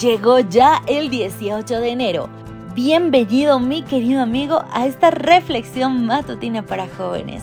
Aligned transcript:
Llegó 0.00 0.38
ya 0.38 0.80
el 0.86 1.10
18 1.10 1.78
de 1.78 1.90
enero. 1.90 2.30
Bienvenido 2.74 3.60
mi 3.60 3.82
querido 3.82 4.22
amigo 4.22 4.64
a 4.72 4.86
esta 4.86 5.10
reflexión 5.10 6.06
matutina 6.06 6.62
para 6.62 6.88
jóvenes. 6.88 7.42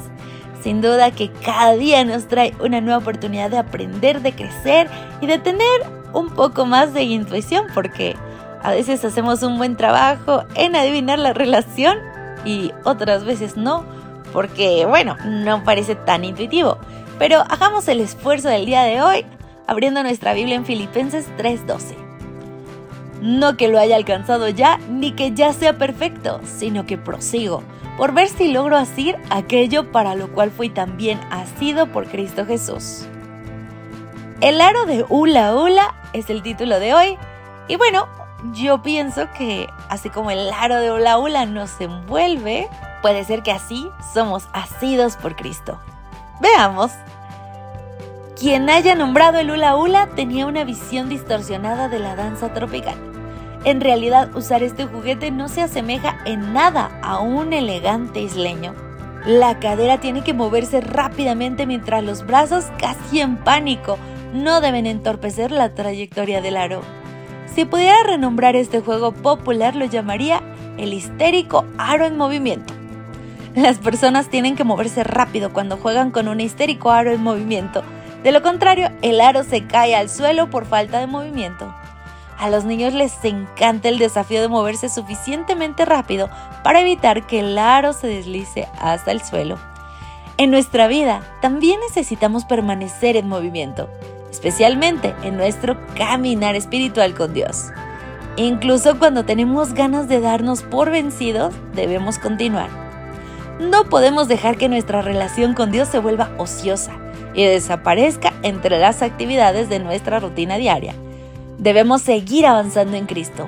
Sin 0.63 0.81
duda 0.81 1.11
que 1.11 1.31
cada 1.31 1.73
día 1.73 2.03
nos 2.03 2.27
trae 2.27 2.55
una 2.59 2.81
nueva 2.81 2.97
oportunidad 2.97 3.51
de 3.51 3.59
aprender, 3.59 4.21
de 4.23 4.33
crecer 4.33 4.89
y 5.21 5.27
de 5.27 5.37
tener 5.37 5.67
un 6.13 6.31
poco 6.31 6.65
más 6.65 6.95
de 6.95 7.03
intuición 7.03 7.67
porque 7.75 8.15
a 8.63 8.71
veces 8.71 9.05
hacemos 9.05 9.43
un 9.43 9.59
buen 9.59 9.75
trabajo 9.75 10.43
en 10.55 10.75
adivinar 10.75 11.19
la 11.19 11.33
relación 11.33 11.99
y 12.43 12.71
otras 12.85 13.23
veces 13.23 13.55
no 13.55 13.85
porque 14.33 14.87
bueno, 14.87 15.15
no 15.27 15.63
parece 15.63 15.93
tan 15.93 16.25
intuitivo. 16.25 16.79
Pero 17.19 17.43
hagamos 17.49 17.87
el 17.87 18.01
esfuerzo 18.01 18.49
del 18.49 18.65
día 18.65 18.81
de 18.81 18.99
hoy 19.03 19.25
abriendo 19.67 20.01
nuestra 20.01 20.33
Biblia 20.33 20.55
en 20.55 20.65
Filipenses 20.65 21.27
3:12. 21.37 22.06
No 23.21 23.57
que 23.57 23.67
lo 23.67 23.79
haya 23.79 23.95
alcanzado 23.95 24.49
ya, 24.49 24.77
ni 24.89 25.13
que 25.13 25.33
ya 25.33 25.53
sea 25.53 25.77
perfecto, 25.77 26.39
sino 26.43 26.85
que 26.85 26.97
prosigo, 26.97 27.63
por 27.97 28.13
ver 28.13 28.27
si 28.27 28.51
logro 28.51 28.77
hacer 28.77 29.19
aquello 29.29 29.91
para 29.91 30.15
lo 30.15 30.31
cual 30.31 30.51
fui 30.51 30.69
también 30.69 31.19
asido 31.31 31.87
por 31.87 32.07
Cristo 32.07 32.45
Jesús. 32.45 33.05
El 34.39 34.61
aro 34.61 34.85
de 34.85 35.03
Ula 35.09 35.55
Ula 35.55 35.95
es 36.13 36.29
el 36.29 36.43
título 36.43 36.79
de 36.79 36.93
hoy, 36.93 37.17
y 37.67 37.75
bueno, 37.75 38.07
yo 38.53 38.83
pienso 38.83 39.27
que 39.35 39.67
así 39.89 40.09
como 40.09 40.29
el 40.29 40.51
aro 40.51 40.75
de 40.75 40.91
Ula 40.91 41.17
Ula 41.17 41.45
nos 41.47 41.81
envuelve, 41.81 42.69
puede 43.01 43.23
ser 43.23 43.41
que 43.41 43.51
así 43.51 43.89
somos 44.13 44.47
asidos 44.53 45.15
por 45.17 45.35
Cristo. 45.35 45.79
Veamos. 46.39 46.91
Quien 48.39 48.69
haya 48.69 48.93
nombrado 48.93 49.39
el 49.39 49.49
hula 49.49 49.75
hula 49.75 50.09
tenía 50.15 50.45
una 50.45 50.63
visión 50.63 51.09
distorsionada 51.09 51.89
de 51.89 51.97
la 51.97 52.15
danza 52.15 52.53
tropical. 52.53 52.95
En 53.67 53.81
realidad, 53.81 54.33
usar 54.33 54.63
este 54.63 54.85
juguete 54.85 55.29
no 55.29 55.49
se 55.49 55.61
asemeja 55.61 56.19
en 56.23 56.53
nada 56.53 56.89
a 57.03 57.19
un 57.19 57.51
elegante 57.51 58.21
isleño. 58.21 58.73
La 59.25 59.59
cadera 59.59 59.99
tiene 59.99 60.23
que 60.23 60.33
moverse 60.33 60.79
rápidamente 60.79 61.65
mientras 61.65 62.01
los 62.01 62.25
brazos, 62.25 62.67
casi 62.79 63.19
en 63.19 63.35
pánico, 63.35 63.97
no 64.33 64.61
deben 64.61 64.85
entorpecer 64.85 65.51
la 65.51 65.75
trayectoria 65.75 66.39
del 66.39 66.55
aro. 66.55 66.81
Si 67.53 67.65
pudiera 67.65 68.01
renombrar 68.05 68.55
este 68.55 68.79
juego 68.79 69.11
popular, 69.11 69.75
lo 69.75 69.83
llamaría 69.83 70.41
el 70.77 70.93
histérico 70.93 71.65
aro 71.77 72.05
en 72.05 72.15
movimiento. 72.15 72.73
Las 73.53 73.79
personas 73.79 74.29
tienen 74.29 74.55
que 74.55 74.63
moverse 74.63 75.03
rápido 75.03 75.51
cuando 75.51 75.75
juegan 75.75 76.11
con 76.11 76.29
un 76.29 76.39
histérico 76.39 76.89
aro 76.91 77.11
en 77.11 77.21
movimiento 77.21 77.83
de 78.23 78.31
lo 78.31 78.41
contrario, 78.41 78.89
el 79.01 79.21
aro 79.21 79.43
se 79.43 79.67
cae 79.67 79.95
al 79.95 80.09
suelo 80.09 80.49
por 80.49 80.65
falta 80.65 80.99
de 80.99 81.07
movimiento. 81.07 81.73
A 82.37 82.49
los 82.49 82.65
niños 82.65 82.93
les 82.93 83.13
encanta 83.25 83.89
el 83.89 83.97
desafío 83.97 84.41
de 84.41 84.47
moverse 84.47 84.89
suficientemente 84.89 85.85
rápido 85.85 86.29
para 86.63 86.81
evitar 86.81 87.25
que 87.25 87.39
el 87.39 87.57
aro 87.57 87.93
se 87.93 88.07
deslice 88.07 88.67
hasta 88.79 89.11
el 89.11 89.21
suelo. 89.21 89.57
En 90.37 90.51
nuestra 90.51 90.87
vida 90.87 91.21
también 91.41 91.79
necesitamos 91.79 92.45
permanecer 92.45 93.15
en 93.17 93.27
movimiento, 93.27 93.89
especialmente 94.29 95.15
en 95.23 95.35
nuestro 95.35 95.77
caminar 95.95 96.55
espiritual 96.55 97.15
con 97.15 97.33
Dios. 97.33 97.71
Incluso 98.35 98.99
cuando 98.99 99.25
tenemos 99.25 99.73
ganas 99.73 100.07
de 100.07 100.19
darnos 100.19 100.61
por 100.61 100.91
vencidos, 100.91 101.55
debemos 101.73 102.19
continuar. 102.19 102.69
No 103.59 103.85
podemos 103.85 104.27
dejar 104.27 104.57
que 104.57 104.69
nuestra 104.69 105.01
relación 105.01 105.55
con 105.55 105.71
Dios 105.71 105.87
se 105.87 105.97
vuelva 105.97 106.29
ociosa 106.37 106.91
y 107.33 107.45
desaparezca 107.45 108.33
entre 108.43 108.77
las 108.77 109.01
actividades 109.01 109.69
de 109.69 109.79
nuestra 109.79 110.19
rutina 110.19 110.57
diaria. 110.57 110.93
Debemos 111.57 112.01
seguir 112.01 112.45
avanzando 112.45 112.97
en 112.97 113.05
Cristo. 113.05 113.47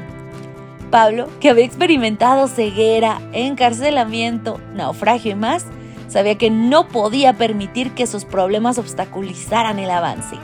Pablo, 0.92 1.28
que 1.40 1.50
había 1.50 1.66
experimentado 1.66 2.48
ceguera, 2.48 3.22
encarcelamiento, 3.32 4.60
naufragio 4.74 5.32
y 5.34 5.36
más, 5.36 5.66
sabía 6.08 6.38
que 6.38 6.50
no 6.50 6.88
podía 6.88 7.34
permitir 7.34 7.92
que 7.92 8.08
sus 8.08 8.26
problemas 8.26 8.78
obstaculizaran 8.78 9.78
el 9.78 9.92
avance. 9.92 10.36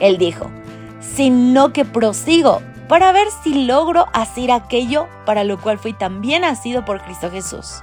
Él 0.00 0.18
dijo, 0.18 0.50
sino 1.00 1.72
que 1.72 1.84
prosigo 1.84 2.60
para 2.88 3.12
ver 3.12 3.28
si 3.42 3.64
logro 3.64 4.06
hacer 4.12 4.50
aquello 4.50 5.08
para 5.24 5.44
lo 5.44 5.58
cual 5.58 5.78
fui 5.78 5.94
también 5.94 6.42
nacido 6.42 6.84
por 6.84 7.02
Cristo 7.02 7.30
Jesús. 7.30 7.82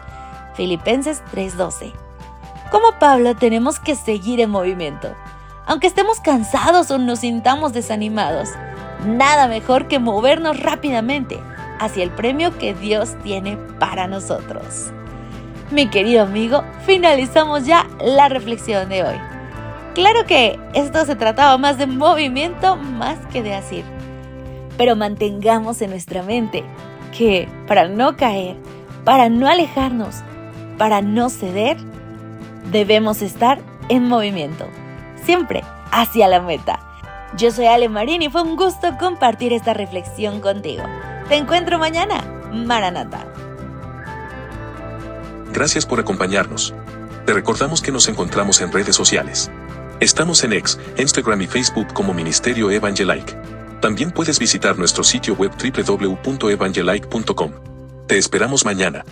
Filipenses 0.56 1.24
3:12 1.34 1.94
como 2.74 2.94
Pablo 2.94 3.36
tenemos 3.36 3.80
que 3.80 3.96
seguir 3.96 4.40
en 4.40 4.50
movimiento. 4.50 5.14
Aunque 5.68 5.86
estemos 5.86 6.20
cansados 6.20 6.90
o 6.90 6.98
nos 6.98 7.20
sintamos 7.20 7.72
desanimados, 7.72 8.50
nada 9.06 9.48
mejor 9.48 9.88
que 9.88 10.00
movernos 10.00 10.60
rápidamente 10.60 11.40
hacia 11.80 12.04
el 12.04 12.12
premio 12.12 12.58
que 12.58 12.74
Dios 12.74 13.16
tiene 13.24 13.58
para 13.80 14.08
nosotros. 14.08 14.92
Mi 15.72 15.88
querido 15.88 16.24
amigo, 16.24 16.64
finalizamos 16.86 17.66
ya 17.66 17.88
la 18.00 18.30
reflexión 18.30 18.90
de 18.90 19.04
hoy. 19.04 19.16
Claro 19.96 20.26
que 20.26 20.60
esto 20.74 21.06
se 21.06 21.16
trataba 21.16 21.58
más 21.58 21.78
de 21.78 21.88
movimiento 21.88 22.76
más 22.76 23.18
que 23.32 23.44
de 23.44 23.54
asir. 23.54 23.86
Pero 24.78 24.96
mantengamos 24.96 25.82
en 25.82 25.92
nuestra 25.92 26.24
mente 26.24 26.64
que 27.16 27.48
para 27.68 27.88
no 27.88 28.18
caer, 28.18 28.56
para 29.04 29.30
no 29.30 29.48
alejarnos, 29.48 30.24
para 30.78 31.02
no 31.02 31.30
ceder, 31.30 31.78
debemos 32.72 33.22
estar 33.22 33.60
en 33.90 34.08
movimiento, 34.08 34.68
siempre 35.24 35.64
hacia 35.92 36.28
la 36.28 36.42
meta. 36.42 36.93
Yo 37.38 37.52
soy 37.52 37.66
Ale 37.66 37.90
Marín 37.90 38.22
y 38.22 38.30
fue 38.30 38.44
un 38.44 38.56
gusto 38.56 38.96
compartir 39.00 39.54
esta 39.54 39.74
reflexión 39.74 40.40
contigo. 40.40 40.84
Te 41.30 41.36
encuentro 41.36 41.80
mañana, 41.80 42.22
Maranata. 42.52 43.26
Gracias 45.52 45.86
por 45.86 46.00
acompañarnos. 46.00 46.74
Te 47.26 47.34
recordamos 47.34 47.82
que 47.82 47.92
nos 47.92 48.08
encontramos 48.08 48.62
en 48.62 48.72
redes 48.72 48.96
sociales. 48.96 49.50
Estamos 50.00 50.44
en 50.44 50.54
X, 50.54 50.80
Instagram 50.98 51.42
y 51.42 51.48
Facebook 51.48 51.94
como 51.94 52.14
Ministerio 52.14 52.70
Evangelike. 52.70 53.36
También 53.82 54.12
puedes 54.12 54.40
visitar 54.40 54.78
nuestro 54.78 55.04
sitio 55.04 55.36
web 55.36 55.52
www.evangelike.com. 55.52 57.52
Te 58.08 58.18
esperamos 58.18 58.66
mañana. 58.66 59.06